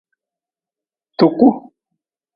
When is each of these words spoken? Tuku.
Tuku. 1.17 1.47